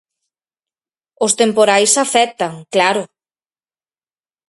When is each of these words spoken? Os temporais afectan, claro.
Os 1.25 1.31
temporais 1.41 1.93
afectan, 2.05 2.53
claro. 2.73 3.03